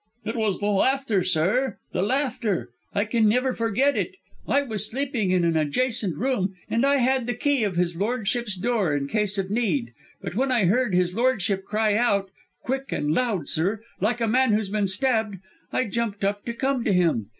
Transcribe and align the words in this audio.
"It 0.25 0.35
was 0.35 0.57
the 0.57 0.65
laughter, 0.71 1.21
sir! 1.23 1.77
the 1.91 2.01
laughter! 2.01 2.71
I 2.91 3.05
can 3.05 3.29
never 3.29 3.53
forget 3.53 3.95
it! 3.95 4.15
I 4.47 4.63
was 4.63 4.83
sleeping 4.87 5.29
in 5.29 5.43
an 5.45 5.55
adjoining 5.55 6.17
room 6.17 6.55
and 6.67 6.83
I 6.83 6.95
had 6.97 7.27
the 7.27 7.35
key 7.35 7.63
of 7.63 7.75
his 7.75 7.95
lordship's 7.95 8.55
door 8.55 8.95
in 8.95 9.07
case 9.07 9.37
of 9.37 9.51
need. 9.51 9.93
But 10.19 10.33
when 10.33 10.51
I 10.51 10.65
heard 10.65 10.95
his 10.95 11.13
lordship 11.13 11.65
cry 11.65 11.95
out 11.95 12.31
quick 12.63 12.91
and 12.91 13.13
loud, 13.13 13.47
sir 13.47 13.83
like 13.99 14.19
a 14.19 14.27
man 14.27 14.55
that's 14.55 14.69
been 14.69 14.87
stabbed 14.87 15.37
I 15.71 15.83
jumped 15.83 16.23
up 16.23 16.45
to 16.45 16.53
come 16.55 16.83
to 16.83 16.91
him. 16.91 17.27